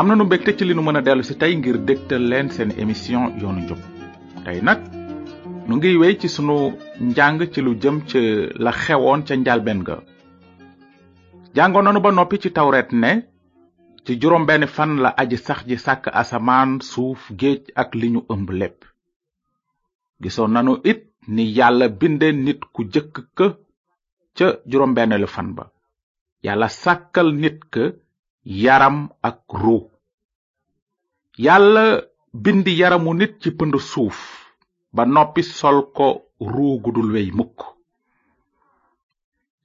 amna 0.00 0.14
nu 0.14 0.24
mbégte 0.28 0.52
ci 0.58 0.64
li 0.66 0.74
nu 0.76 0.82
mëna 0.84 1.00
délu 1.00 1.22
ci 1.24 1.34
tay 1.40 1.56
ngir 1.56 1.78
dégtal 1.88 2.22
leen 2.28 2.50
seen 2.52 2.70
émission 2.78 3.32
yoonu 3.40 3.62
jop 3.68 3.78
tay 4.44 4.58
nak 4.60 4.78
nu 5.68 5.76
ngi 5.78 5.94
wéy 5.96 6.18
ci 6.20 6.28
sunu 6.28 6.76
njang 7.00 7.40
ci 7.50 7.62
lu 7.64 7.72
jëm 7.80 8.02
ci 8.06 8.18
la 8.60 8.72
ci 8.72 9.34
ca 9.46 9.58
ben 9.58 9.80
ga 9.82 9.96
jangon 11.54 11.82
nanu 11.82 12.00
ba 12.00 12.12
nopi 12.12 12.36
ci 12.38 12.52
tawret 12.52 12.88
ne 12.92 13.24
ci 14.04 14.18
juroom 14.20 14.44
benn 14.44 14.66
fan 14.66 15.00
la 15.00 15.14
aji 15.16 15.38
sax 15.38 15.64
ji 15.66 15.76
sàkk 15.78 16.10
asamaan 16.12 16.80
suuf 16.82 17.32
géej 17.32 17.62
ak 17.74 17.94
li 17.94 18.08
ñu 18.10 18.22
ëmb 18.28 18.50
lépp 18.50 18.84
gisoon 20.20 20.48
nanu 20.52 20.76
it 20.84 21.06
ni 21.26 21.44
yàlla 21.56 21.88
binde 21.88 22.32
nit 22.36 22.60
ku 22.72 22.84
jëkk 22.84 23.32
ka 23.34 23.56
ca 24.36 24.52
juróom 24.66 24.92
benn 24.92 25.26
fan 25.26 25.54
ba 25.56 25.72
yàlla 26.44 26.68
sàkkal 26.68 27.32
nit 27.32 27.64
ka 27.72 27.92
yaram 28.44 29.08
ak 29.22 29.35
yàlla 31.38 32.02
bind 32.34 32.66
yaramu 32.66 33.14
nit 33.14 33.38
ci 33.40 33.50
pënd 33.50 33.78
suuf 33.78 34.18
ba 34.92 35.04
noppi 35.06 35.42
sol 35.42 35.86
ko 35.94 36.26
ruu 36.40 36.80
gudul 36.82 37.12
wey 37.12 37.30
mukk 37.32 37.58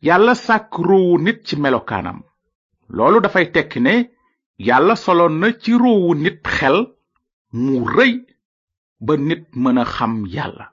yàlla 0.02 0.36
sàkk 0.36 0.72
ruuwu 0.80 1.18
nit 1.20 1.44
ci 1.48 1.56
melokaanam 1.58 2.22
loolu 2.90 3.22
dafay 3.22 3.46
tekki 3.52 3.80
ne 3.82 3.94
yàlla 4.60 4.96
soloon 4.96 5.40
na 5.40 5.52
ci 5.62 5.72
ruuwu 5.74 6.16
nit 6.16 6.40
xel 6.48 6.80
mu 7.54 7.74
rëy 7.96 8.14
ba 9.00 9.18
nit 9.18 9.46
mën 9.56 9.78
a 9.82 9.86
xam 9.86 10.28
yàlla 10.36 10.66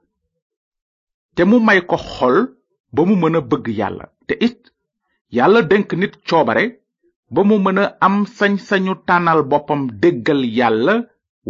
te 1.34 1.42
mu 1.44 1.61
may 1.61 1.80
ko 1.86 1.96
xol 1.96 2.38
ba 2.94 3.02
mu 3.06 3.14
mën 3.18 3.36
a 3.38 3.40
bëgg 3.50 3.66
yàlla 3.78 4.05
te 4.27 4.34
it 4.46 4.61
yàlla 5.36 5.61
dénk 5.70 5.92
nit 5.96 6.12
coobare 6.28 6.77
ba 7.34 7.40
mu 7.48 7.56
mën 7.64 7.78
a 7.82 7.86
am 8.06 8.16
sañ-sañu 8.36 8.92
tànnal 9.06 9.40
boppam 9.50 9.82
déggal 10.02 10.40
yàlla 10.58 10.94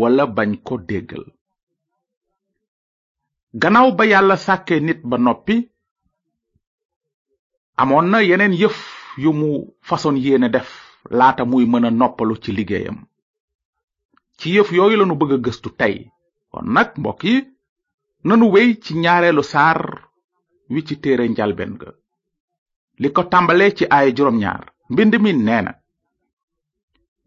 walla 0.01 0.25
bañ 0.37 0.51
ko 0.67 0.75
déggal 0.91 1.25
gannaaw 3.61 3.89
ba 3.97 4.05
yàlla 4.13 4.37
sàkkee 4.45 4.81
nit 4.87 5.01
ba 5.11 5.17
noppi 5.27 5.57
amoon 7.81 8.07
na 8.13 8.19
yeneen 8.29 8.55
yëf 8.63 8.77
yu 9.23 9.31
mu 9.41 9.49
façon 9.89 10.17
yéene 10.25 10.49
def 10.55 10.71
laata 11.19 11.43
muy 11.51 11.65
mën 11.71 11.85
a 11.85 11.91
noppalu 12.01 12.35
ci 12.43 12.51
liggéeyam 12.57 12.99
ci 14.39 14.47
yëf 14.57 14.69
yooyu 14.77 14.97
lanu 14.99 15.15
bëgg 15.21 15.33
gëstu 15.45 15.69
tey 15.81 15.95
kon 16.53 16.67
nag 16.75 16.89
mbokk 17.01 17.21
yi 17.29 17.37
nanu 18.27 18.47
wey 18.55 18.69
ci 18.83 18.93
ñaareelu 19.03 19.43
saar 19.53 19.81
wi 20.73 20.81
ci 20.87 20.95
téere 21.03 21.25
njalbeen 21.29 21.73
ga 21.81 21.91
li 23.01 23.09
ko 23.15 23.23
tàmbalee 23.33 23.75
ci 23.77 23.85
aaya 23.95 24.15
juróom 24.17 24.39
mbind 24.93 25.15
mi 25.23 25.33
nee 25.47 25.63
na 25.65 25.73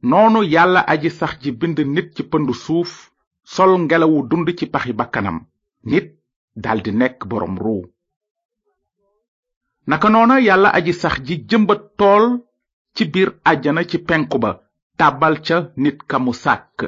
noonu 0.09 0.39
yàlla 0.53 0.79
aji 0.93 1.09
sax 1.19 1.33
ji 1.43 1.51
bind 1.59 1.77
nit 1.95 2.07
ci 2.15 2.21
pëndu 2.31 2.53
suuf 2.63 2.91
sol 3.53 3.71
ngelawu 3.85 4.19
dund 4.29 4.47
ci 4.57 4.65
paxi 4.73 4.93
bakkanam 4.99 5.37
nit 5.89 6.07
daldi 6.63 6.91
nekk 6.99 7.19
boroom 7.29 7.55
ruuw 7.63 7.83
naka 9.89 10.07
noona 10.13 10.35
yàlla 10.47 10.69
aji 10.77 10.93
sax 11.01 11.15
ji 11.27 11.35
jëmbat 11.49 11.81
tool 11.99 12.25
ci 12.95 13.03
biir 13.13 13.29
àjjana 13.49 13.81
ci 13.89 13.97
penku 14.07 14.37
ba 14.43 14.49
tàbbal 14.99 15.35
ca 15.45 15.57
nit 15.83 15.97
ka 16.09 16.17
mu 16.25 16.33
sàkk 16.43 16.79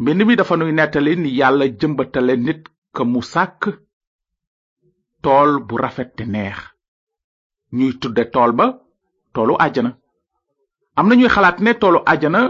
mbind 0.00 0.20
mi 0.26 0.34
dafa 0.38 0.54
nuy 0.56 0.72
nettali 0.78 1.12
yàlla 1.40 1.64
jëmbatale 1.80 2.34
nit 2.46 2.62
ka 2.94 3.02
mu 3.10 3.20
sàkk 3.32 3.62
tool 5.22 5.50
bu 5.66 5.74
rafet 5.82 6.10
te 6.16 6.24
neex 6.34 6.73
ñuy 7.78 7.92
tudde 8.00 8.22
tool 8.34 8.52
ba 8.58 8.66
toolu 9.34 9.54
àjjana 9.64 9.90
am 10.98 11.06
na 11.08 11.14
ñuy 11.18 11.30
xalaat 11.34 11.58
ne 11.64 11.70
toolu 11.80 11.98
àjjana 12.12 12.40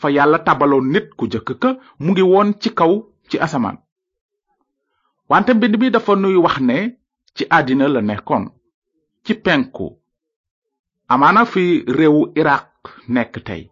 fa 0.00 0.08
yàlla 0.16 0.38
tabaloon 0.46 0.86
nit 0.94 1.06
ku 1.18 1.24
jëkk 1.32 1.48
ka 1.62 1.68
mu 2.02 2.08
ngi 2.12 2.24
woon 2.32 2.48
ci 2.62 2.68
kaw 2.78 2.92
ci 3.28 3.36
asamaan 3.44 3.78
wante 5.30 5.50
mbind 5.56 5.74
bi 5.80 5.86
dafa 5.94 6.12
nuy 6.22 6.36
wax 6.44 6.56
ne 6.68 6.76
ci 7.36 7.42
àddina 7.56 7.86
la 7.94 8.00
nekkoon 8.08 8.44
ci 9.24 9.32
penku 9.44 9.86
amaana 11.12 11.42
fi 11.52 11.62
réewu 11.98 12.20
iraq 12.40 12.66
nekk 13.14 13.34
tey 13.46 13.62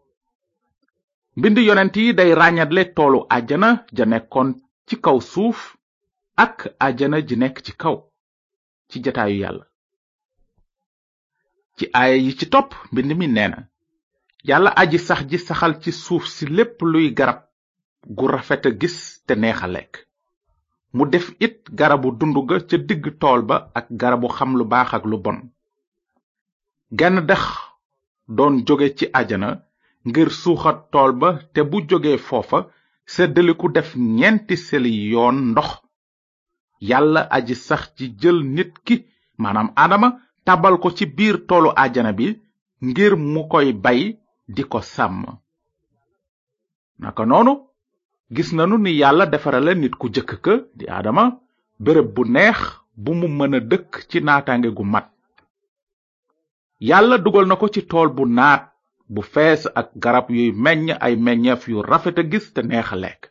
mbind 1.39 1.57
yonent 1.69 1.95
yi 2.05 2.17
day 2.19 2.31
ràññatle 2.41 2.83
toolu 2.97 3.19
àjjana 3.37 3.69
ja 3.97 4.05
nekkoon 4.13 4.49
ci 4.87 4.95
kaw 5.05 5.19
suuf 5.33 5.59
ak 6.45 6.57
àjjana 6.87 7.17
ji 7.29 7.35
nekk 7.43 7.57
ci 7.67 7.73
kaw 7.83 7.97
ci 8.89 8.97
jataayu 9.05 9.39
yàlla 9.45 9.65
ci 11.77 11.87
aaya 12.01 12.17
yi 12.25 12.33
ci 12.39 12.47
topp 12.53 12.71
mbind 12.93 13.11
mi 13.19 13.27
nee 13.37 13.49
na 13.53 13.59
yàlla 14.49 14.71
aji 14.81 14.99
sax 15.07 15.21
ji 15.31 15.39
saxal 15.47 15.73
ci 15.83 15.91
suuf 16.03 16.25
si 16.35 16.45
lépp 16.57 16.79
luy 16.93 17.07
garab 17.19 17.39
gu 18.17 18.25
rafet 18.33 18.63
a 18.67 18.71
gis 18.81 18.99
te 19.27 19.33
neex 19.43 19.61
a 19.63 19.67
lekk 19.75 19.93
mu 20.97 21.05
def 21.13 21.27
it 21.47 21.57
garabu 21.79 22.09
dund 22.19 22.37
ga 22.49 22.59
ca 22.69 22.77
digg 22.89 23.05
tool 23.21 23.41
ba 23.49 23.57
ak 23.79 23.87
garabu 24.01 24.29
xam 24.37 24.51
lu 24.59 24.65
baax 24.73 24.89
ak 24.97 25.05
lu 25.11 25.17
bon 25.25 25.39
genn 26.99 27.17
dax 27.29 27.45
doon 28.37 28.55
jóge 28.67 28.87
ci 28.99 29.05
ajana 29.21 29.51
ngir 30.09 30.29
suuxat 30.41 30.79
tool 30.93 31.11
ba 31.21 31.29
te 31.53 31.61
bu 31.71 31.79
jóge 31.89 32.13
foofa 32.27 32.59
seddaliku 33.13 33.67
def 33.77 33.89
ñeenti 34.19 34.57
seli 34.67 34.93
yoon 35.13 35.37
ndox 35.51 35.71
yàlla 36.89 37.21
aji 37.37 37.55
sax 37.67 37.83
ci 37.97 38.05
jël 38.21 38.39
nit 38.57 38.73
ki 38.87 38.95
maanaam 39.41 39.71
adama 39.85 40.09
tabal 40.45 40.79
ko 40.79 40.91
ci 40.93 41.07
biir 41.07 41.47
toolu 41.47 41.71
ajana 41.77 42.13
bi 42.13 42.27
ngir 42.83 43.13
mu 43.17 43.49
koy 43.49 43.73
bay 43.85 44.19
di 44.55 44.63
ko 44.73 44.81
sàmm 44.81 45.25
naka 47.03 47.25
noonu 47.27 47.53
gis 48.35 48.51
nanu 48.53 48.77
ni 48.79 48.93
yàlla 49.01 49.27
defarale 49.27 49.75
nit 49.75 49.95
ku 49.99 50.07
jëkk 50.15 50.33
ka 50.45 50.55
di 50.79 50.85
aadama 50.89 51.25
béréb 51.83 52.09
bu 52.15 52.23
neex 52.25 52.59
bu 53.03 53.13
mu 53.21 53.29
mën 53.39 53.55
a 53.55 53.61
dëkk 53.61 53.93
ci 54.09 54.19
naataange 54.23 54.71
gu 54.77 54.85
mat 54.85 55.07
yàlla 56.89 57.17
dugal 57.19 57.47
na 57.47 57.57
ko 57.57 57.69
ci 57.69 57.83
tool 57.87 58.09
bu 58.15 58.27
naat 58.27 58.63
bu 59.09 59.23
fees 59.23 59.63
ak 59.75 59.89
garab 60.03 60.31
yuy 60.31 60.53
meññ 60.53 60.97
ay 61.01 61.17
meññeef 61.17 61.69
yu 61.69 61.83
rafet 61.83 62.19
a 62.19 62.23
gis 62.23 62.53
te 62.55 62.63
neex 62.63 62.93
a 62.93 62.97
lekk 62.97 63.23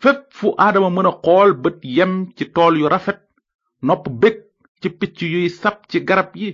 fépp 0.00 0.20
fu 0.32 0.54
aadama 0.56 0.90
mën 0.90 1.06
a 1.06 1.12
xool 1.22 1.52
bët 1.62 1.78
yem 1.82 2.14
ci 2.36 2.44
tool 2.54 2.78
yu 2.80 2.86
rafet 2.88 3.20
nopp 3.82 4.08
bég 4.20 4.47
ci 4.80 4.88
picc 4.98 5.18
yuy 5.32 5.48
sab 5.60 5.76
ci 5.90 5.98
garab 6.08 6.30
yi 6.40 6.48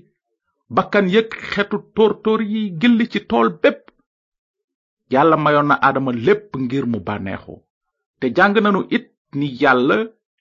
bakkan 0.75 1.07
yëg 1.15 1.29
xetu 1.53 1.77
tóortóor 1.95 2.41
yi 2.53 2.61
gilli 2.81 3.07
ci 3.13 3.21
tool 3.31 3.49
bépp 3.63 3.81
yàlla 5.13 5.37
mayoon 5.45 5.69
na 5.69 5.75
aadama 5.87 6.11
lépp 6.27 6.47
ngir 6.65 6.85
mu 6.93 6.99
bànneexu 7.07 7.55
te 8.21 8.27
jàng 8.37 8.57
nanu 8.63 8.81
it 8.97 9.07
ni 9.39 9.47
yàlla 9.61 9.97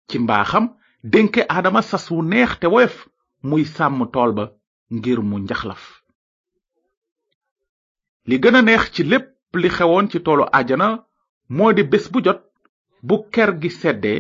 ci 0.10 0.16
mbaaxam 0.24 0.66
dénke 1.12 1.42
adama 1.58 1.82
sas 1.90 2.06
wu 2.12 2.20
neex 2.32 2.52
te 2.60 2.68
woyof 2.74 2.96
muy 3.48 3.64
sàmm 3.76 4.00
tool 4.14 4.32
ba 4.38 4.46
ngir 4.96 5.20
mu 5.30 5.38
njaxlaf 5.40 5.84
li 8.28 8.36
gën 8.44 8.56
a 8.56 8.62
neex 8.68 8.84
ci 8.94 9.04
lépp 9.12 9.28
li 9.62 9.70
xewoon 9.78 10.06
ci 10.12 10.18
toolu 10.26 10.46
ajana 10.60 10.88
moo 11.56 11.72
di 11.76 11.84
bés 11.92 12.06
bu 12.12 12.20
jot 12.26 12.42
bu 13.08 13.16
ker 13.34 13.50
gi 13.62 13.70
seddee 13.80 14.20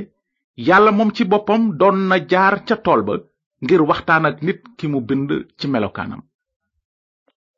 yàlla 0.67 0.91
moom 0.97 1.11
ci 1.15 1.23
boppam 1.31 1.61
doon 1.79 1.97
na 2.09 2.17
jaar 2.31 2.55
ca 2.67 2.77
tool 2.85 3.01
ba 3.07 3.15
ngir 3.63 3.81
waxtaan 3.89 4.23
ak 4.29 4.37
nit 4.45 4.59
ki 4.77 4.85
mu 4.91 4.99
bind 5.07 5.29
ci 5.59 5.65
melokaanam 5.71 6.21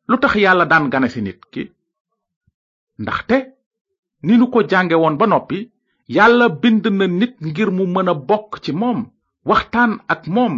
lu 0.09 0.15
tax 0.21 0.33
yàlla 0.43 0.65
daan 0.71 0.89
ganesi 0.93 1.21
nit 1.21 1.39
ki 1.53 1.63
ndaxte 3.01 3.37
ni 4.25 4.33
nu 4.37 4.45
ko 4.53 4.59
jànge 4.69 4.95
woon 5.01 5.17
ba 5.19 5.25
noppi 5.27 5.59
yàlla 6.17 6.45
bind 6.61 6.85
na 6.97 7.05
nit 7.19 7.33
ngir 7.47 7.69
mu 7.77 7.83
mën 7.93 8.09
a 8.11 8.13
bokk 8.29 8.51
ci 8.63 8.71
moom 8.81 8.99
waxtaan 9.49 9.91
ak 10.13 10.21
moom 10.35 10.55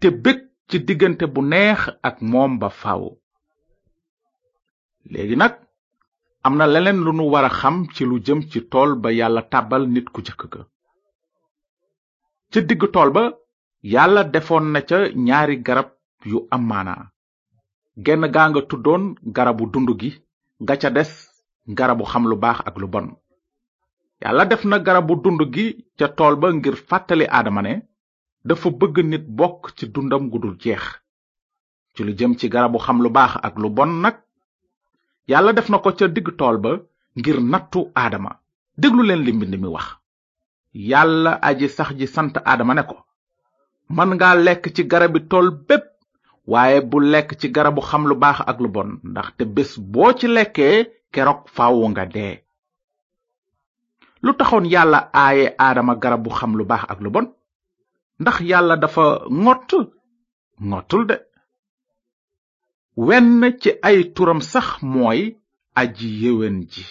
te 0.00 0.06
bég 0.24 0.38
ci 0.68 0.76
diggante 0.86 1.24
bu 1.34 1.40
neex 1.50 1.80
ak 2.08 2.16
moom 2.32 2.52
ba 2.60 2.68
faaw 2.80 3.04
léegi 5.12 5.36
nag 5.38 5.54
am 6.44 6.54
na 6.56 6.64
leneen 6.72 6.98
lu 7.04 7.12
nu 7.14 7.24
war 7.32 7.44
a 7.48 7.50
xam 7.60 7.76
ci 7.94 8.02
lu 8.04 8.16
jëm 8.26 8.40
ci 8.50 8.58
tool 8.70 8.90
ba 9.02 9.08
yàlla 9.18 9.42
tàbbal 9.52 9.84
nit 9.92 10.06
ku 10.14 10.20
jëkk 10.26 10.42
ka 10.52 10.60
ca 12.52 12.58
digg 12.68 12.82
tool 12.94 13.10
ba 13.16 13.24
yàlla 13.82 14.22
defoon 14.32 14.72
na 14.72 14.80
ca 14.82 15.08
ñaari 15.14 15.56
garab 15.64 15.88
yu 16.24 16.46
amaana 16.50 17.10
genn 18.04 18.24
gaa 18.34 18.50
nga 18.50 18.60
tuddoon 18.68 19.14
garabu 19.34 19.64
dund 19.72 19.88
gi 20.00 20.10
ga 20.68 20.74
ca 20.80 20.90
des 20.90 21.10
garabu 21.66 22.04
xam 22.10 22.24
lu 22.28 22.36
baax 22.36 22.58
ak 22.66 22.76
lu 22.78 22.86
bon 22.88 23.06
yàlla 24.22 24.44
def 24.44 24.64
na 24.64 24.78
garabu 24.80 25.14
dund 25.22 25.40
gi 25.54 25.66
ca 25.98 26.08
tool 26.16 26.36
ba 26.36 26.48
ngir 26.52 26.76
fàttali 26.88 27.24
aadama 27.28 27.62
ne 27.62 27.72
dafa 28.44 28.70
bëgg 28.78 28.96
nit 29.04 29.24
bokk 29.38 29.62
ci 29.76 29.86
dundam 29.88 30.28
gu 30.30 30.38
dul 30.38 30.56
jeex 30.60 30.84
ci 31.94 32.04
lu 32.04 32.12
jëm 32.18 32.36
ci 32.38 32.48
garabu 32.50 32.78
xam 32.78 33.02
lu 33.02 33.08
baax 33.10 33.32
ak 33.42 33.54
lu 33.58 33.70
bon 33.70 33.90
nag 34.02 34.16
yàlla 35.28 35.52
def 35.54 35.68
na 35.70 35.78
ko 35.78 35.90
ca 35.98 36.06
digg 36.08 36.28
tool 36.38 36.58
ba 36.58 36.70
ngir 37.18 37.38
nattu 37.40 37.90
aadama 37.94 38.30
déglu 38.80 39.02
leen 39.02 39.22
li 39.24 39.32
mbind 39.32 39.54
mi 39.60 39.68
wax 39.74 39.86
yàlla 40.74 41.32
aji 41.46 41.68
sax 41.68 41.90
ji 41.98 42.06
sant 42.06 42.32
aadama 42.44 42.74
ne 42.74 42.82
ko 42.82 42.96
mën 43.96 44.10
nga 44.16 44.28
lekk 44.46 44.64
ci 44.74 44.82
garabi 44.90 45.20
tool 45.30 45.46
bépp 45.68 45.84
waaye 46.52 46.78
bu 46.90 46.96
lekk 47.12 47.28
ci 47.40 47.46
garabu 47.54 47.80
xam 47.88 48.02
lu 48.08 48.14
baax 48.22 48.38
ak 48.50 48.58
lu 48.62 48.68
bon 48.74 48.90
ndax 49.10 49.28
te 49.36 49.42
bés 49.54 49.70
boo 49.92 50.10
ci 50.18 50.26
lekkee 50.36 50.76
keroog 51.12 51.40
faawu 51.56 51.82
nga 51.90 52.04
dee 52.14 52.34
lu 54.24 54.30
taxoon 54.38 54.66
yàlla 54.74 55.00
aaye 55.24 55.46
aadama 55.66 55.92
garabu 56.02 56.30
xam 56.38 56.52
lu 56.58 56.64
baax 56.70 56.82
ak 56.92 56.98
lu 57.04 57.08
bon 57.14 57.26
ndax 58.20 58.36
yàlla 58.50 58.74
dafa 58.82 59.04
ngott 59.42 59.70
ngottul 60.68 61.02
de 61.10 61.16
wenn 63.06 63.28
ci 63.60 63.70
ay 63.88 63.98
turam 64.14 64.40
sax 64.52 64.66
mooy 64.92 65.20
aji 65.80 66.08
yéwén 66.20 66.56
ji 66.72 66.84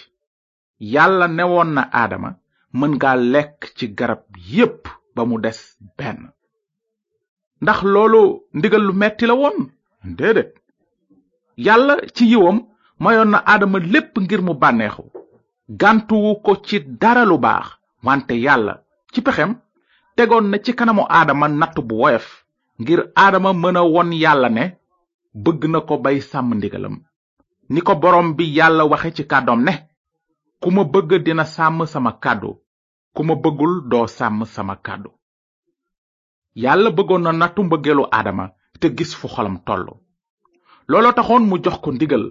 yàlla 0.92 1.26
ne 1.36 1.42
woon 1.52 1.70
na 1.76 1.82
aadama 2.00 2.30
mën 2.78 2.92
nga 2.96 3.10
lekk 3.32 3.58
ci 3.76 3.84
garab 3.98 4.22
yépp 4.54 4.82
ba 5.14 5.22
mu 5.28 5.36
des 5.44 5.60
benn 5.98 6.20
ndax 7.64 7.78
loolu 7.92 8.22
ndigal 8.56 8.82
lu 8.86 8.92
metti 9.00 9.24
la 9.30 9.34
woon 9.40 9.56
déedéet 10.18 10.50
yàlla 11.66 11.94
ci 12.14 12.24
yiwam 12.30 12.58
mayoon 13.02 13.30
na 13.32 13.38
aadama 13.50 13.78
lépp 13.92 14.12
ngir 14.24 14.40
mu 14.46 14.52
bànneexu 14.62 15.02
gàntuwu 15.80 16.30
ko 16.44 16.52
ci 16.66 16.76
dara 17.00 17.22
lu 17.30 17.36
baax 17.44 17.66
wante 18.06 18.34
yàlla 18.46 18.74
ci 19.12 19.18
pexem 19.26 19.50
tegoon 20.16 20.44
na 20.50 20.56
ci 20.64 20.70
kanamu 20.78 21.02
aadama 21.16 21.46
natt 21.60 21.76
bu 21.88 21.94
woyof 22.02 22.26
ngir 22.82 23.00
aadama 23.22 23.50
mën 23.62 23.76
a 23.76 23.82
won 23.92 24.10
yàlla 24.24 24.48
ne 24.56 24.64
bëgg 25.42 25.62
na 25.72 25.80
ko 25.88 25.94
bay 26.04 26.18
sàmm 26.30 26.50
ndigalam 26.56 26.96
ni 27.72 27.80
ko 27.86 27.92
borom 28.02 28.28
bi 28.36 28.44
yàlla 28.58 28.82
waxe 28.92 29.08
ci 29.16 29.22
kàddoom 29.30 29.60
ne 29.66 29.74
ku 30.62 30.68
ma 30.74 30.82
bëgg 30.92 31.10
dina 31.24 31.44
sàmm 31.54 31.78
sama 31.92 32.12
kàddu 32.24 32.50
ku 33.14 33.20
ma 33.26 33.34
bëggul 33.42 33.74
doo 33.90 34.06
sàmm 34.16 34.40
sama 34.54 34.76
kàddu 34.86 35.10
yàlla 36.62 36.90
bëggoon 36.90 37.20
na 37.22 37.32
nattu 37.32 37.62
mbëggeelu 37.64 38.04
aadama 38.16 38.44
te 38.80 38.86
gis 38.96 39.12
fu 39.16 39.28
xolam 39.28 39.56
toll 39.66 39.86
looloo 40.90 41.12
taxoon 41.12 41.42
mu 41.48 41.56
jox 41.64 41.76
ko 41.82 41.90
ndigal 41.92 42.24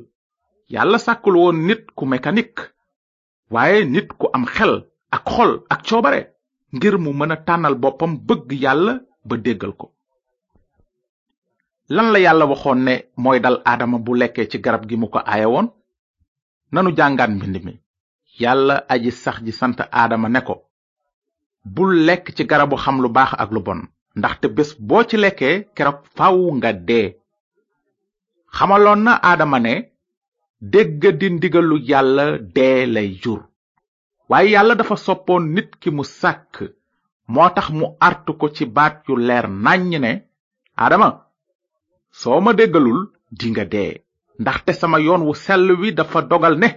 yàlla 0.74 0.98
sàkkul 0.98 1.36
woon 1.38 1.57
nit 1.68 1.83
ku 1.95 2.06
mekanik 2.06 2.56
waaye 3.51 3.86
nit 3.86 4.07
ku 4.19 4.27
am 4.36 4.45
xel 4.56 4.71
ak 5.16 5.24
xol 5.33 5.51
ak 5.74 5.81
coobare 5.88 6.21
ngir 6.75 6.98
mu 6.98 7.12
mën 7.13 7.31
a 7.31 7.38
tànnal 7.48 7.75
boppam 7.75 8.12
bëgg 8.27 8.51
yàlla 8.63 8.94
ba 9.27 9.36
déggal 9.45 9.71
ko 9.80 9.88
lan 11.89 12.12
la 12.12 12.19
yàlla 12.19 12.45
waxoon 12.45 12.80
ne 12.86 12.94
mooy 13.24 13.39
dal 13.39 13.57
aadama 13.65 13.98
bu 14.06 14.13
lekkee 14.15 14.50
ci 14.51 14.57
garab 14.62 14.83
gi 14.89 14.95
mu 14.98 15.07
ko 15.10 15.19
aayewoon 15.19 15.68
nanu 16.72 16.92
jàngaan 16.98 17.36
mbind 17.36 17.56
mi 17.65 17.74
yàlla 18.39 18.83
aji 18.94 19.12
sax 19.12 19.38
ji 19.45 19.51
sant 19.51 19.77
aadama 19.92 20.30
ne 20.30 20.42
ko 20.42 20.56
bu 21.63 21.83
lekk 22.06 22.36
ci 22.36 22.44
garabu 22.45 22.75
xam 22.77 23.01
lu 23.01 23.10
baax 23.10 23.31
ak 23.38 23.51
lu 23.51 23.62
bon 23.62 23.81
ndaxte 24.17 24.47
bés 24.56 24.71
boo 24.88 25.03
ci 25.09 25.15
lekkee 25.23 25.56
keroog 25.75 26.00
faw 26.17 26.35
nga 26.57 26.69
dee 26.88 27.07
xamaloon 28.56 29.00
na 29.06 29.13
aadama 29.29 29.57
ne 29.65 29.73
dégg 30.71 31.01
di 31.19 31.27
ndigalu 31.35 31.75
yàlla 31.89 32.25
dee 32.56 32.79
lay 32.94 33.09
jur 33.21 33.41
waaye 34.29 34.47
yàlla 34.56 34.73
dafa 34.79 34.95
soppoon 35.06 35.44
nit 35.56 35.69
ki 35.81 35.89
mu 35.95 36.03
sàkk 36.19 36.53
moo 37.33 37.50
tax 37.56 37.67
mu 37.79 37.85
artu 38.07 38.31
ko 38.39 38.45
ci 38.56 38.63
baat 38.75 38.95
yu 39.07 39.13
leer 39.27 39.45
nàññ 39.63 39.95
ne 40.03 40.12
aadama 40.81 41.09
soo 42.19 42.39
ma 42.45 42.51
déggalul 42.59 43.01
dinga 43.39 43.65
dee 43.73 43.91
ndaxte 44.41 44.71
sama 44.79 44.97
yoon 45.05 45.21
wu 45.27 45.33
sell 45.45 45.67
wi 45.81 45.88
dafa 45.97 46.19
dogal 46.29 46.55
ne 46.62 46.69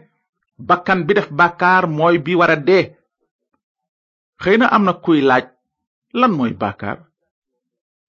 bakkan 0.68 1.00
bi 1.06 1.12
def 1.16 1.28
bàkkaar 1.38 1.84
mooy 1.96 2.16
bi 2.24 2.32
wara 2.40 2.56
dee 2.68 2.84
xëy 4.42 4.56
na 4.58 4.66
am 4.76 4.82
na 4.86 4.92
kuy 5.04 5.20
laaj 5.28 5.44
lan 6.18 6.32
mooy 6.38 6.54
bàkkaar 6.62 6.98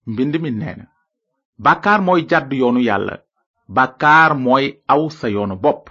mbind 0.05 0.35
mi 0.41 0.51
nee 0.51 0.75
na 0.77 1.97
mooy 2.05 2.21
jàdd 2.29 2.51
yoonu 2.59 2.79
yàlla 2.87 3.15
bàkkaar 3.75 4.31
mooy 4.45 4.65
aw 4.93 5.03
sa 5.17 5.27
yoonu 5.35 5.55
bopp 5.63 5.85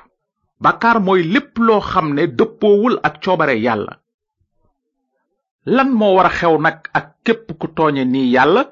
bàkkaar 0.64 0.98
mooy 1.06 1.22
lépp 1.32 1.52
loo 1.66 1.80
xam 1.90 2.06
ne 2.16 2.22
dëppoowul 2.38 2.94
ak 3.06 3.14
coobare 3.24 3.56
yàlla 3.66 3.94
lan 5.74 5.90
moo 5.98 6.12
war 6.16 6.26
a 6.26 6.30
xew 6.38 6.54
nag 6.64 6.78
ak 6.98 7.06
képp 7.24 7.46
ku 7.60 7.66
tooñe 7.76 8.02
nii 8.12 8.32
yàlla 8.34 8.62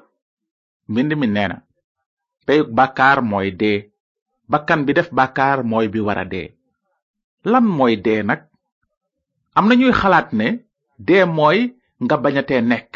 mbind 0.91 1.11
mi 1.19 1.27
nee 1.35 1.47
na 1.47 1.57
peyug 2.45 2.69
mooy 3.31 3.49
dee 3.61 3.77
bakkan 4.51 4.79
bi 4.85 4.91
def 4.97 5.09
bàkkaar 5.17 5.59
mooy 5.71 5.87
bi 5.93 5.99
war 6.07 6.19
a 6.19 6.25
dee 6.33 6.47
lan 7.51 7.65
mooy 7.77 7.95
dee 8.05 8.21
nag 8.29 8.41
am 9.57 9.65
na 9.67 9.73
ñuy 9.79 9.93
xalaat 10.01 10.29
ne 10.39 10.47
dee 11.07 11.25
mooy 11.37 11.59
nga 12.05 12.15
bañatee 12.23 12.61
nekk 12.71 12.93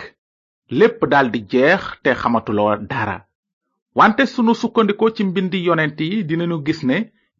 lépp 0.69 1.03
dal 1.05 1.29
di 1.29 1.41
jeex 1.51 1.81
te 2.03 2.09
xamatuloo 2.21 2.77
dara 2.89 3.17
wante 3.99 4.23
sunu 4.25 4.53
sukkandikoo 4.61 5.11
ci 5.15 5.23
mbind 5.23 5.53
yonent 5.67 5.99
yi 6.09 6.17
dinañu 6.29 6.57
gis 6.65 6.81
ne 6.89 6.97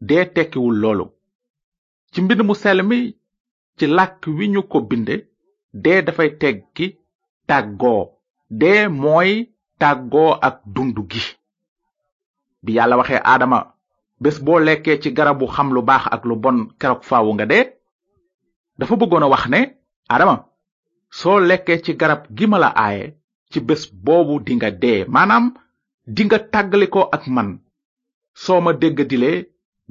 dee 0.08 0.26
tekkiwul 0.36 0.76
loolu 0.82 1.06
ci 2.12 2.20
mbind 2.22 2.42
mu 2.48 2.54
sell 2.62 2.80
mi 2.90 3.00
ci 3.78 3.86
làkk 3.96 4.24
wi 4.38 4.46
ñu 4.54 4.62
ko 4.72 4.78
binde 4.90 5.16
dee 5.84 6.00
dafay 6.06 6.30
teggi 6.42 6.88
tàggoo 7.48 8.04
dee 8.60 8.82
mooy 9.02 9.32
tàggoo 9.82 10.32
ak 10.48 10.56
dund 10.76 10.98
gi 11.12 11.22
bi 12.64 12.72
yàlla 12.78 12.96
waxee 13.00 13.22
aadama 13.32 13.60
bés 14.22 14.38
boo 14.46 14.60
lekkee 14.68 14.98
ci 15.02 15.10
garabu 15.18 15.46
xam 15.56 15.68
lu 15.76 15.82
baax 15.90 16.04
ak 16.16 16.22
lu 16.30 16.36
bon 16.44 16.58
keroog 16.80 17.02
faawu 17.10 17.32
nga 17.36 17.46
dee 17.52 17.64
dafa 18.80 18.94
bëggoon 19.00 19.26
a 19.26 19.28
wax 19.34 19.44
ne 19.54 19.60
aadama 20.12 20.36
soo 21.18 21.40
lekkee 21.50 21.78
ci 21.86 21.92
garab 22.02 22.22
gi 22.38 22.46
ma 22.52 22.58
la 22.64 22.70
aaye 22.86 23.04
ci 23.52 23.58
bés 23.68 23.84
boobu 24.06 24.36
dinga 24.46 24.70
dee 24.84 25.00
maanaam 25.14 25.46
dinga 26.16 26.38
tàggalikoo 26.54 27.06
ak 27.16 27.24
man 27.36 27.50
soo 28.44 28.60
ma 28.66 28.72
déggadilee 28.82 29.38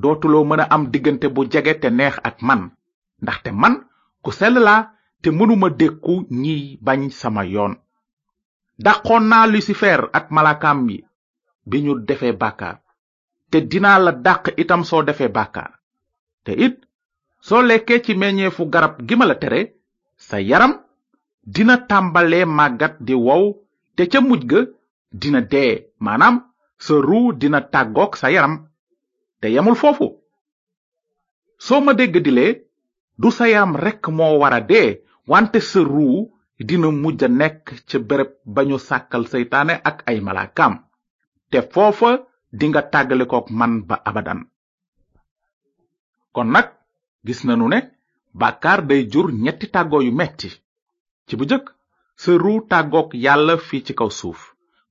dootuloo 0.02 0.44
mën 0.48 0.62
a 0.64 0.70
am 0.74 0.82
diggante 0.92 1.26
bu 1.34 1.40
jege 1.52 1.72
te 1.82 1.88
neex 1.98 2.14
ak 2.28 2.36
man 2.48 2.62
ndaxte 3.22 3.50
man 3.62 3.74
ku 4.22 4.30
sell 4.38 4.56
laa 4.66 4.80
te 5.22 5.28
mënuma 5.38 5.68
dékku 5.80 6.14
ñiy 6.42 6.62
bañ 6.86 7.00
sama 7.20 7.42
yoon 7.54 7.74
dàqoon 8.84 9.24
naa 9.30 9.46
lucifer 9.52 10.00
ak 10.18 10.26
malakaam 10.34 10.78
yi 10.90 10.96
bi 11.68 11.76
ñu 11.84 11.92
defee 12.08 12.34
bàkkaar 12.42 12.76
te 13.50 13.56
dinaa 13.70 13.98
la 14.04 14.12
dàq 14.26 14.42
itam 14.62 14.82
soo 14.88 15.02
defee 15.08 15.30
bàkkaar 15.36 15.70
te 16.44 16.52
it 16.66 16.76
soo 17.46 17.62
lekkee 17.68 17.98
ci 18.04 18.12
meññeefu 18.20 18.62
garab 18.72 18.94
gi 19.06 19.14
ma 19.18 19.24
la 19.30 19.36
tere 19.42 19.60
sa 20.28 20.36
yaram 20.50 20.74
dina 21.52 21.76
tàmbalee 21.88 22.44
màggat 22.58 22.94
di 23.06 23.14
wow 23.26 23.42
te 23.96 24.02
ca 24.12 24.18
mujj 24.28 24.44
ga 24.50 24.60
dina 25.20 25.40
dee 25.50 25.72
maanaam 26.04 26.36
sa 26.84 26.94
ruu 27.08 27.26
dina 27.40 27.60
tàggook 27.72 28.12
sa 28.20 28.26
yaram 28.34 28.54
te 29.40 29.46
yamul 29.54 29.74
foofu 29.80 30.06
soo 31.66 31.80
ma 31.84 31.92
dégg 31.98 32.14
dilee 32.24 32.52
du 33.20 33.28
sa 33.36 33.44
yaram 33.52 33.72
rekk 33.84 34.04
moo 34.16 34.34
wara 34.42 34.60
dee 34.70 34.88
wante 35.30 35.58
sa 35.70 35.80
ruu 35.90 36.14
dina 36.68 36.88
mujj 37.02 37.22
a 37.24 37.28
nekk 37.40 37.62
ca 37.88 37.98
bërëb 38.08 38.30
ba 38.54 38.60
ñu 38.68 38.76
sàkkal 38.88 39.24
seytaane 39.32 39.74
ak 39.88 39.96
ay 40.10 40.18
malaakaam 40.26 40.74
te 41.50 41.58
foofa 41.72 42.10
dinga 42.58 42.80
tàggale 42.82 42.90
tàggalikook 42.94 43.46
man 43.58 43.72
ba 43.88 43.96
abadan 44.08 44.40
kon 46.34 46.48
nag 46.54 46.66
gis 47.26 47.40
nanu 47.46 47.66
ne 47.72 47.78
bàkkaar 48.40 48.80
day 48.88 49.02
jur 49.12 49.26
ñetti 49.44 49.66
tàggoo 49.74 50.02
yu 50.06 50.12
metti 50.20 50.50
ci 51.28 51.34
bu 51.38 51.44
jëkk 51.50 51.66
sa 52.22 52.30
ru 52.44 52.52
cikau 52.70 53.04
yàlla 53.24 53.54
fii 53.68 53.84
ci 53.86 53.92
kaw 54.00 54.10
suuf 54.18 54.40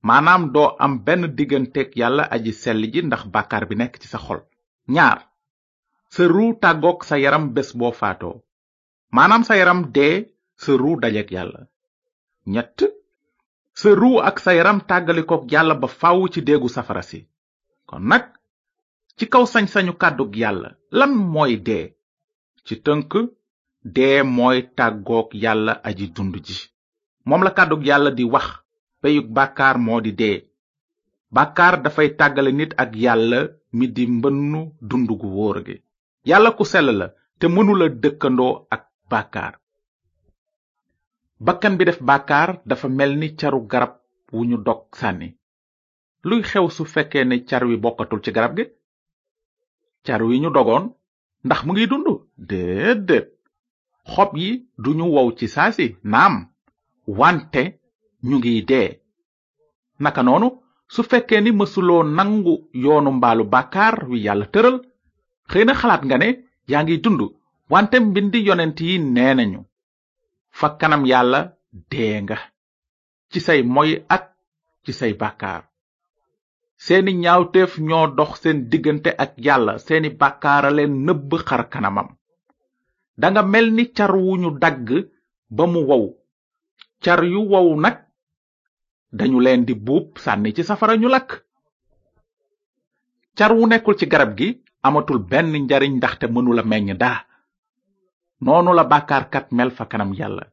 maanaam 0.06 0.42
doo 0.54 0.68
am 0.84 0.92
benn 1.06 1.24
digganteeg 1.38 1.88
yàlla 2.00 2.22
aji 2.34 2.52
sell 2.62 2.80
ji 2.92 3.00
ndax 3.08 3.22
bàkkaar 3.34 3.64
bi 3.68 3.74
nekk 3.80 3.94
ci 4.02 4.06
sa 4.12 4.18
xol 4.26 4.40
ñaar 4.96 5.18
sa 6.14 6.22
ru 6.34 6.44
tàggoog 6.62 6.98
sa 7.08 7.14
yaram 7.24 7.44
bés 7.54 7.70
boo 7.78 7.92
faatoo 8.00 8.36
maanaam 9.16 9.42
sa 9.48 9.54
yaram 9.60 9.80
dee 9.96 10.14
sa 10.62 10.70
ru 10.82 10.90
dajeeg 11.02 11.28
yàlla 11.36 11.60
ñett 12.54 12.76
sa 13.80 13.88
ru 14.00 14.10
ak 14.28 14.36
sa 14.44 14.50
yaram 14.58 14.78
tàggalikoog 14.90 15.42
yàlla 15.52 15.74
ba 15.82 15.88
faaw 16.00 16.20
ci 16.32 16.40
déegu 16.46 16.68
safara 16.76 17.02
si 17.10 17.20
kon 17.88 18.02
nag 18.10 18.24
ci 19.16 19.24
kaw 19.32 19.44
sañ-sañu 19.52 19.92
kàddug 20.02 20.32
yàlla 20.42 20.68
lan 20.98 21.12
mooy 21.32 21.52
dee 21.66 21.86
ci 22.66 22.74
tënk 22.86 23.10
dee 23.84 24.22
mooy 24.22 24.62
tàggook 24.76 25.34
yàlla 25.34 25.80
aji 25.84 26.06
dund 26.14 26.34
ji 26.46 26.56
moom 27.28 27.42
la 27.42 27.50
kàddug 27.56 27.82
yàlla 27.86 28.10
di 28.10 28.24
wax 28.24 28.44
peyug 29.02 29.26
bàkkaar 29.36 29.76
moo 29.86 30.00
di 30.00 30.10
dee 30.20 30.40
bàkkaar 31.34 31.74
dafay 31.82 32.08
tàggale 32.18 32.52
nit 32.52 32.72
ak 32.82 32.90
yàlla 33.04 33.38
mi 33.76 33.86
di 33.94 34.04
mbënnu 34.06 34.60
dund 34.88 35.08
gu 35.20 35.28
wóor 35.36 35.56
yàlla 36.28 36.50
ku 36.56 36.64
sell 36.72 36.88
la 36.98 37.06
te 37.38 37.46
mënula 37.54 37.86
dëkkandoo 38.02 38.60
ak 38.74 38.82
bàkkaar 39.10 39.54
bakkan 41.46 41.76
bi 41.76 41.84
def 41.88 42.00
bàkkaar 42.10 42.50
dafa 42.68 42.88
mel 42.88 43.12
ni 43.20 43.36
caru 43.40 43.60
garab 43.70 43.92
wu 44.32 44.40
ñu 44.48 44.56
dog 44.66 44.80
sànni 44.98 45.28
luy 46.28 46.40
xew 46.50 46.66
su 46.76 46.82
fekkee 46.94 47.24
ne 47.28 47.36
car 47.48 47.62
wi 47.68 47.76
bokkatul 47.84 48.20
ci 48.24 48.30
garab 48.36 48.52
gi 48.56 48.64
car 50.06 50.22
wi 50.28 50.40
ñu 50.42 50.50
dogoon 50.52 50.84
ndax 51.44 51.60
mu 51.66 51.72
ngi 51.72 51.86
dund 51.90 52.06
déedéet 52.48 53.26
xob 54.12 54.30
yi 54.40 54.50
du 54.82 54.90
ñu 54.98 55.06
wow 55.14 55.28
ci 55.38 55.46
saasi 55.54 55.86
naam 56.12 56.34
wante 57.18 57.62
ñu 58.28 58.34
ngi 58.40 58.54
dee 58.70 58.88
naka 60.02 60.20
noonu 60.26 60.48
su 60.94 61.00
fekkee 61.10 61.40
ni 61.42 61.50
mësuloo 61.58 62.02
nangu 62.16 62.54
yoonu 62.84 63.10
mbaalu 63.16 63.44
bàkkaar 63.52 63.96
wi 64.10 64.16
yàlla 64.26 64.46
tëral 64.52 64.76
xëy 65.50 65.64
na 65.66 65.72
xalaat 65.80 66.02
nga 66.06 66.16
ne 66.20 66.28
yaa 66.70 66.82
ngi 66.84 66.94
dund 67.04 67.20
wante 67.72 67.96
mbindi 68.04 68.38
yonent 68.48 68.78
yi 68.90 68.94
nee 69.14 69.34
nañu 69.36 69.60
fa 70.58 70.66
kanam 70.80 71.02
yàlla 71.10 71.40
dee 71.92 72.16
nga 72.24 72.38
ci 73.30 73.38
say 73.46 73.60
moy 73.74 73.90
ak 74.14 74.24
ci 74.84 74.92
say 74.98 75.12
bàkkaar 75.20 75.62
seeni 76.84 77.12
ñaawteef 77.22 77.72
ñoo 77.88 78.06
dox 78.18 78.30
seen 78.42 78.58
diggante 78.70 79.10
ak 79.24 79.32
yàlla 79.46 79.72
seeni 79.86 80.08
bàkkaara 80.20 80.68
leen 80.76 80.92
nëbb 81.06 81.30
xar 81.48 81.62
kanamam 81.72 82.08
danga 83.16 83.42
mel 83.42 83.68
ni 83.74 83.84
car 83.96 84.12
wu 84.16 84.32
ñu 84.42 84.50
dagg 84.62 84.86
ba 85.56 85.64
mu 85.72 85.80
wow 85.88 86.04
car 87.04 87.20
yu 87.32 87.40
wow 87.52 87.68
nag 87.84 87.96
dañu 89.18 89.38
leen 89.44 89.62
di 89.68 89.74
buub 89.86 90.06
sànni 90.22 90.50
ci 90.54 90.62
safara 90.68 90.94
ñu 91.00 91.08
lakk 91.14 91.30
car 93.38 93.52
wu 93.56 93.62
nekkul 93.66 93.96
ci 93.98 94.06
garab 94.12 94.32
gi 94.38 94.48
amatul 94.86 95.18
benn 95.30 95.48
njariñ 95.64 95.92
ndaxte 95.96 96.26
mënula 96.34 96.62
meññ 96.70 96.94
daa 97.02 97.18
noonu 98.44 98.70
la 98.78 98.84
bàkkaarkat 98.90 99.46
mel 99.56 99.70
fa 99.76 99.84
kanam 99.90 100.10
yàlla 100.18 100.44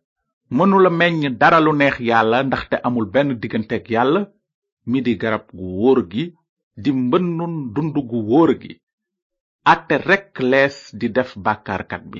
mënula 0.57 0.89
meññ 0.99 1.33
dara 1.41 1.59
lu 1.65 1.71
neex 1.79 1.97
yàlla 2.09 2.37
ndaxte 2.43 2.75
amul 2.87 3.07
benn 3.13 3.29
digganteeg 3.41 3.85
yàlla 3.95 4.21
mi 4.89 4.99
di 5.05 5.13
garab 5.21 5.45
gu 5.57 5.65
wóor 5.79 5.99
gi 6.11 6.23
di 6.81 6.89
mbënnun 7.05 7.53
dund 7.75 7.95
gu 8.09 8.17
wóor 8.29 8.51
gi 8.61 8.73
àtte 9.71 9.95
rekk 10.09 10.33
lees 10.51 10.75
di 10.99 11.07
def 11.15 11.31
bàkkaarkat 11.45 12.03
bi 12.11 12.19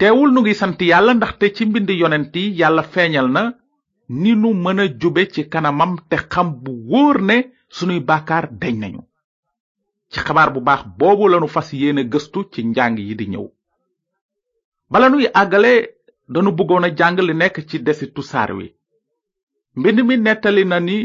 teewul 0.00 0.30
nu 0.34 0.40
ngi 0.42 0.54
sant 0.60 0.78
yàlla 0.90 1.12
ndaxte 1.16 1.46
ci 1.56 1.62
mbind 1.68 1.88
yonent 2.00 2.34
yi 2.40 2.44
yàlla 2.60 2.82
feeñal 2.92 3.28
na 3.34 3.42
ni 4.20 4.30
nu 4.42 4.48
mën 4.62 4.78
a 4.80 4.84
jube 5.00 5.22
ci 5.32 5.40
kanamam 5.52 5.92
te 6.10 6.16
xam 6.32 6.48
bu 6.62 6.72
wóor 6.90 7.16
ne 7.28 7.36
sunuy 7.74 8.00
bàkkaar 8.08 8.44
deñ 8.60 8.76
nañu 8.82 9.02
ci 10.10 10.18
xabaar 10.26 10.50
bu 10.54 10.60
baax 10.68 10.82
boobu 10.98 11.24
lanu 11.32 11.48
fas 11.54 11.68
yéene 11.80 12.02
gëstu 12.12 12.40
ci 12.52 12.60
njàng 12.70 12.98
yi 13.06 13.14
di 13.20 13.26
ñëw 13.32 13.46
bala 14.92 15.06
nuy 15.08 15.24
àggale 15.40 15.72
danu 16.32 16.50
bëggoon 16.58 16.86
a 16.88 16.96
jàng 16.98 17.18
li 17.26 17.34
nekk 17.40 17.56
ci 17.68 17.76
desitu 17.86 18.22
saar 18.30 18.50
wi 18.58 18.66
mbind 19.78 19.98
mi 20.08 20.14
nettali 20.26 20.64
na 20.70 20.78
ni 20.88 20.96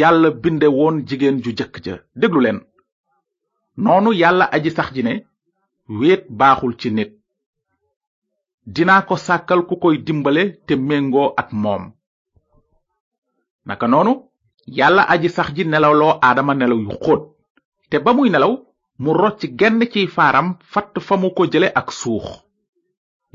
yàlla 0.00 0.28
binde 0.42 0.66
woon 0.76 0.96
jigéen 1.08 1.36
ju 1.44 1.50
jëkk 1.58 1.74
ja 1.84 1.96
déglu 2.20 2.40
leen 2.44 2.58
noonu 3.84 4.10
yàlla 4.20 4.44
aji 4.56 4.70
sax 4.76 4.88
ji 4.94 5.02
ne 5.04 5.14
wéet 6.00 6.22
baaxul 6.38 6.74
ci 6.80 6.88
nit 6.98 7.12
dinaa 8.66 9.02
ko 9.02 9.16
sàkkal 9.16 9.60
ku 9.68 9.76
koy 9.76 9.96
dimbale 10.06 10.44
te 10.66 10.74
méngoo 10.88 11.34
ak 11.36 11.52
moom 11.52 11.92
naka 13.66 13.86
noonu 13.88 14.12
yàlla 14.78 15.02
aji 15.12 15.28
sax 15.36 15.48
ji 15.56 15.64
nelawloo 15.66 16.12
aadama 16.26 16.54
nelaw 16.54 16.78
yu 16.86 16.90
xóot 17.04 17.22
te 17.90 17.96
ba 18.04 18.10
muy 18.16 18.30
nelaw 18.30 18.52
mu 19.02 19.10
rocc 19.12 19.40
genn 19.58 19.80
ciy 19.92 20.06
faaram 20.16 20.48
fatt 20.72 20.94
fa 21.06 21.14
mu 21.20 21.28
ko 21.36 21.42
jële 21.52 21.68
ak 21.80 21.92
suux 21.92 22.26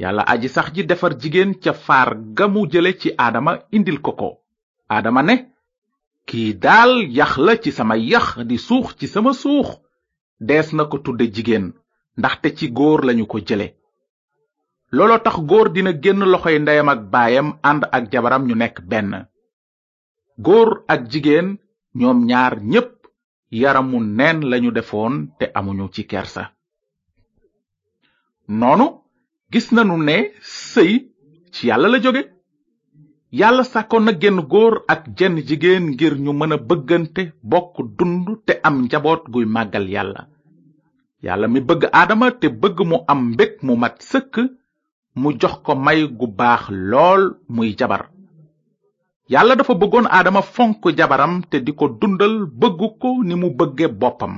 yàlla 0.02 0.24
aji 0.34 0.50
sax 0.56 0.68
ji 0.76 0.84
defar 0.86 1.14
jigéen 1.22 1.52
ca 1.64 1.74
faar 1.86 2.10
ga 2.38 2.46
mu 2.48 2.62
jële 2.72 2.92
ci 3.00 3.10
aadama 3.18 3.52
indil 3.72 4.00
ko 4.02 4.12
ko 4.20 4.30
aadama 4.90 5.22
ne 5.24 5.36
kii 6.26 6.54
daal 6.64 6.92
yax 7.18 7.38
la 7.38 7.54
ci 7.62 7.72
sama 7.72 7.96
yax 7.98 8.26
di 8.50 8.58
suux 8.58 8.96
ci 9.00 9.08
sama 9.08 9.34
suux 9.34 9.68
dees 10.40 10.74
na 10.74 10.86
ko 10.86 10.98
tudde 10.98 11.26
jigéen 11.34 11.74
ndaxte 12.18 12.56
ci 12.58 12.68
góor 12.78 13.02
lañu 13.06 13.28
ko 13.28 13.40
jële 13.46 13.79
looloo 14.96 15.20
tax 15.24 15.36
góor 15.50 15.68
dina 15.76 15.92
génn 16.04 16.20
loxoy 16.32 16.56
ndeyam 16.62 16.90
ak 16.94 17.02
baayam 17.14 17.48
ànd 17.70 17.84
ak 17.96 18.04
jabaram 18.12 18.44
ñu 18.48 18.56
nekk 18.62 18.78
benn 18.90 19.12
góor 20.46 20.70
ak 20.94 21.02
jigéen 21.12 21.48
ñoom 22.00 22.20
ñaar 22.30 22.54
ñépp 22.72 22.92
yaramu 23.62 23.98
nen 24.18 24.38
lañu 24.50 24.72
defoon 24.78 25.14
te 25.38 25.46
amuñu 25.58 25.86
ci 25.94 26.02
kersa 26.12 26.44
noonu 28.60 28.88
gis 29.52 29.68
nanu 29.76 29.96
ne 30.08 30.16
sëy 30.72 30.94
ci 31.54 31.62
yàlla 31.70 31.88
la 31.92 32.00
jóge 32.04 32.22
yàlla 33.40 33.64
sàkkoon 33.72 34.04
na 34.06 34.12
genn 34.22 34.40
góor 34.52 34.74
ak 34.94 35.02
jenn 35.18 35.36
jigéen 35.48 35.84
ngir 35.92 36.14
ñu 36.24 36.32
mën 36.34 36.54
a 36.56 36.58
bëggante 36.68 37.22
bokk 37.52 37.76
dund 37.98 38.28
te 38.46 38.54
am 38.68 38.76
njaboot 38.84 39.24
guy 39.34 39.46
màggal 39.56 39.88
yàlla 39.96 40.22
yàlla 41.26 41.48
mi 41.54 41.60
bëgg 41.68 41.82
aadama 42.00 42.28
te 42.40 42.48
bëgg 42.62 42.78
mu 42.90 42.98
am 43.12 43.20
mbég 43.32 43.52
mu 43.66 43.74
mat 43.82 43.98
sëkk 44.12 44.36
mu 45.22 45.30
jox 45.40 45.54
ko 45.66 45.72
may 45.86 46.00
gu 46.18 46.28
baax 46.40 46.62
lool 46.92 47.22
muy 47.56 47.76
jabar 47.80 48.04
yàlla 49.34 49.56
dafa 49.60 49.74
bëggoon 49.82 50.08
aadama 50.18 50.42
fonk 50.56 50.82
jabaram 51.00 51.34
te 51.50 51.58
di 51.66 51.72
ko 51.80 51.86
dundal 52.02 52.36
bëgg 52.62 52.82
ko 53.02 53.10
ni 53.28 53.36
mu 53.42 53.50
bëggee 53.60 53.90
boppam 54.02 54.34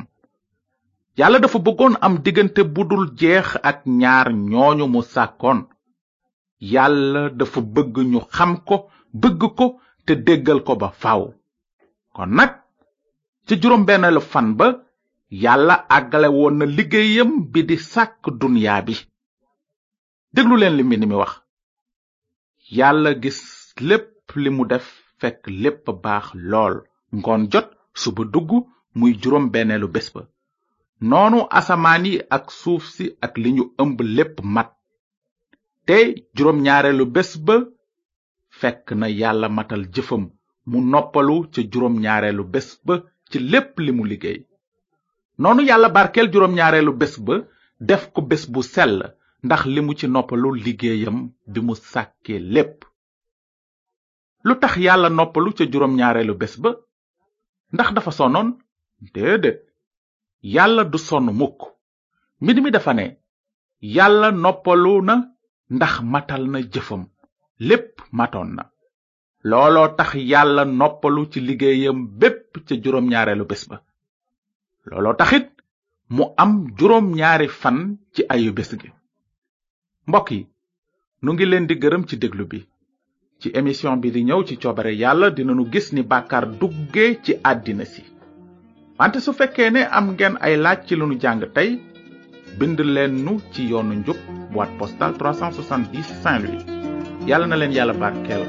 yàlla 1.20 1.40
dafa 1.44 1.60
bëggoon 1.66 1.96
am 2.06 2.14
diggante 2.26 2.62
bu 2.74 2.82
dul 2.90 3.06
jeex 3.20 3.48
ak 3.70 3.80
ñaar 4.02 4.28
ñooñu 4.52 4.86
mu 4.94 5.02
sàkkoon 5.14 5.60
yàlla 6.74 7.24
dafa 7.40 7.60
bëgg 7.76 7.96
ñu 8.12 8.20
xam 8.36 8.52
ko 8.68 8.76
bëgg 9.22 9.42
ko 9.58 9.66
te 10.06 10.14
déggal 10.28 10.60
ko 10.68 10.74
ba 10.82 10.90
faaw 11.02 11.24
kon 12.16 12.32
nag 12.38 12.52
ci 13.46 13.54
juróom 13.62 13.84
benneelu 13.88 14.22
fan 14.32 14.48
ba 14.60 14.68
yàlla 15.44 15.76
àggale 15.98 16.30
na 16.58 16.66
liggéeyam 16.78 17.30
bi 17.52 17.60
di 17.70 17.78
sàkk 17.92 18.22
dunyaa 18.42 18.82
bi 18.88 18.96
déglu 20.38 20.56
leen 20.60 20.74
li 20.78 20.84
mbind 20.88 21.04
mi 21.10 21.16
wax 21.22 21.32
yàlla 22.78 23.10
gis 23.24 23.40
lépp 23.90 24.28
li 24.44 24.50
mu 24.58 24.64
def 24.72 24.86
fekk 25.22 25.40
lépp 25.64 25.86
baax 26.04 26.26
lool 26.52 26.76
ngoon 27.20 27.42
jot 27.52 27.68
suba 28.02 28.24
dugg 28.34 28.50
muy 28.98 29.12
juróom 29.22 29.46
benneelu 29.54 29.88
bés 29.96 30.08
ba 30.14 30.22
noonu 31.10 31.40
asamaan 31.60 32.04
yi 32.12 32.16
ak 32.36 32.46
suuf 32.60 32.84
si 32.96 33.06
ak 33.26 33.34
li 33.42 33.50
ñu 33.58 33.64
ëmb 33.82 33.98
lépp 34.18 34.36
mat 34.56 34.70
te 35.88 35.98
juróom 36.36 36.58
ñaareelu 36.66 37.06
bés 37.16 37.32
ba 37.46 37.56
fekk 38.60 38.86
na 39.00 39.08
yàlla 39.20 39.48
matal 39.58 39.84
jëfam 39.94 40.24
mu 40.70 40.78
noppalu 40.92 41.36
ca 41.54 41.60
juróom 41.72 41.96
ñaareelu 42.06 42.44
bés 42.54 42.68
ba 42.86 42.94
ci 43.30 43.38
lépp 43.52 43.72
li 43.86 43.92
mu 43.98 44.04
liggéey 44.10 44.40
noonu 45.42 45.62
yàlla 45.70 45.90
barkeel 45.96 46.28
juróom 46.34 46.54
ñaareelu 46.60 46.94
bés 47.02 47.14
ba 47.26 47.36
def 47.90 48.04
ko 48.14 48.22
bés 48.30 48.44
bu 48.54 48.62
sell 48.74 48.98
ndax 49.48 49.62
li 49.74 49.82
mu 49.86 49.92
ci 50.00 50.06
noppalu 50.14 50.50
liggéeyam 50.64 51.18
bi 51.52 51.60
mu 51.68 51.74
sàkkee 51.92 52.40
lépp 52.54 52.78
lu 54.46 54.54
tax 54.62 54.74
yàlla 54.86 55.10
noppalu 55.18 55.50
ca 55.58 55.64
juróom 55.72 55.94
ñaareelu 56.00 56.34
bés 56.42 56.54
ba 56.64 56.72
ndax 57.74 57.90
dafa 57.96 58.12
sonoon 58.18 58.50
déedéet 59.14 59.60
yàlla 60.56 60.84
du 60.92 60.98
sonn 61.08 61.28
mukk 61.40 61.60
mbir 62.42 62.58
mi 62.64 62.70
dafa 62.76 62.92
ne 62.98 63.06
yàlla 63.96 64.28
noppalu 64.44 64.94
na 65.08 65.16
ndax 65.76 65.94
matal 66.14 66.44
na 66.54 66.60
jëfam 66.74 67.04
lépp 67.68 67.94
matoon 68.18 68.50
na 68.58 68.64
looloo 69.50 69.88
tax 69.98 70.10
yàlla 70.32 70.64
noppalu 70.80 71.22
ci 71.32 71.40
liggéeyam 71.48 71.98
bépp 72.20 72.54
ca 72.68 72.74
juróom 72.84 73.06
ñaareelu 73.12 73.46
bés 73.50 73.64
ba 73.70 73.78
looloo 74.90 75.16
taxit 75.22 75.48
mu 76.16 76.24
am 76.42 76.52
juróom 76.78 77.06
ñaari 77.18 77.48
fan 77.62 77.78
ci 78.14 78.22
ayu 78.34 78.52
bés 78.60 78.74
gi 78.82 78.90
mbokk 80.10 80.32
yi 80.32 80.42
nu 81.24 81.30
ngi 81.34 81.46
leen 81.50 81.66
di 81.70 81.76
gërëm 81.84 82.04
ci 82.10 82.16
déglu 82.22 82.46
bi 82.52 82.60
ci 83.42 83.48
émission 83.60 83.96
bi 84.02 84.10
di 84.16 84.22
ñëw 84.30 84.42
ci 84.48 84.54
coobare 84.62 84.94
yàlla 85.04 85.28
dinanu 85.36 85.64
gis 85.74 85.88
ni 85.96 86.02
bàkkaar 86.12 86.46
duggee 86.60 87.12
ci 87.24 87.32
àddina 87.52 87.86
si 87.94 88.04
wante 89.00 89.20
su 89.22 89.32
fekkee 89.40 89.70
ne 89.74 89.82
am 89.98 90.06
ngeen 90.14 90.36
ay 90.46 90.54
laaj 90.64 90.80
ci 90.88 90.94
lu 91.00 91.06
nu 91.10 91.16
jàng 91.24 91.42
tey 91.56 91.70
bind 92.60 92.80
leen 92.96 93.14
nu 93.26 93.34
ci 93.54 93.62
yoonu 93.72 93.94
njub 94.02 94.20
boîte 94.54 94.74
postal 94.80 95.12
370 95.20 96.04
saint 96.24 96.42
louis 96.50 96.66
yàlla 97.30 97.46
na 97.48 97.56
leen 97.60 97.74
yàlla 97.78 97.94
barkeel 98.02 98.44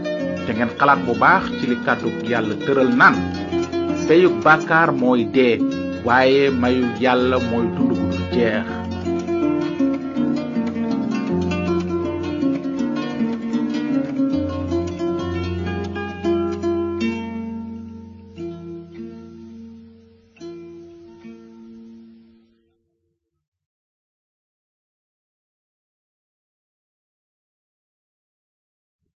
te 0.44 0.50
ngeen 0.54 0.72
xalaat 0.78 1.00
bu 1.06 1.12
baax 1.22 1.44
ci 1.58 1.64
li 1.70 1.76
kàddu 1.84 2.08
yàlla 2.32 2.54
tëral 2.64 2.90
naan 3.00 3.16
feyuk 4.06 4.34
bàkkaar 4.44 4.88
mooy 5.00 5.22
dee 5.34 5.54
waaye 6.06 6.44
mayu 6.60 6.84
yàlla 7.04 7.36
mooy 7.50 7.66
dund 7.76 7.92
gu 8.00 8.06
jeex 8.36 8.81